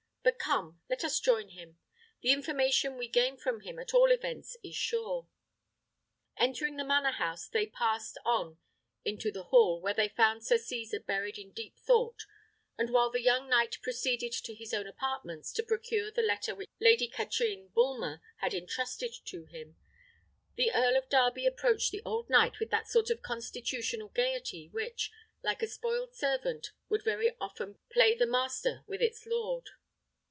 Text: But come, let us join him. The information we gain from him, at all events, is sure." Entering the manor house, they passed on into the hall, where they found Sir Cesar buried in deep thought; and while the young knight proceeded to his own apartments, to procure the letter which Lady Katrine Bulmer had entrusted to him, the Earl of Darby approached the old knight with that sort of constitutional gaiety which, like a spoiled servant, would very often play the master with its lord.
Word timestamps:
But 0.23 0.37
come, 0.37 0.79
let 0.87 1.03
us 1.03 1.19
join 1.19 1.49
him. 1.49 1.79
The 2.21 2.31
information 2.31 2.95
we 2.95 3.07
gain 3.07 3.37
from 3.37 3.61
him, 3.61 3.79
at 3.79 3.91
all 3.95 4.11
events, 4.11 4.55
is 4.61 4.75
sure." 4.75 5.27
Entering 6.37 6.75
the 6.77 6.83
manor 6.83 7.11
house, 7.13 7.47
they 7.47 7.65
passed 7.65 8.19
on 8.23 8.59
into 9.03 9.31
the 9.31 9.45
hall, 9.45 9.81
where 9.81 9.95
they 9.95 10.09
found 10.09 10.45
Sir 10.45 10.59
Cesar 10.59 10.99
buried 10.99 11.39
in 11.39 11.53
deep 11.53 11.75
thought; 11.75 12.25
and 12.77 12.91
while 12.91 13.09
the 13.09 13.21
young 13.23 13.49
knight 13.49 13.79
proceeded 13.81 14.31
to 14.33 14.53
his 14.53 14.75
own 14.75 14.85
apartments, 14.85 15.51
to 15.53 15.63
procure 15.63 16.11
the 16.11 16.21
letter 16.21 16.53
which 16.53 16.69
Lady 16.79 17.07
Katrine 17.07 17.69
Bulmer 17.69 18.21
had 18.37 18.53
entrusted 18.53 19.11
to 19.25 19.45
him, 19.45 19.75
the 20.55 20.71
Earl 20.71 20.97
of 20.97 21.09
Darby 21.09 21.47
approached 21.47 21.89
the 21.91 22.03
old 22.05 22.29
knight 22.29 22.59
with 22.59 22.69
that 22.69 22.87
sort 22.87 23.09
of 23.09 23.23
constitutional 23.23 24.09
gaiety 24.09 24.69
which, 24.71 25.09
like 25.41 25.63
a 25.63 25.67
spoiled 25.67 26.13
servant, 26.13 26.73
would 26.89 27.03
very 27.03 27.35
often 27.39 27.79
play 27.91 28.13
the 28.13 28.27
master 28.27 28.83
with 28.85 29.01
its 29.01 29.25
lord. 29.25 29.67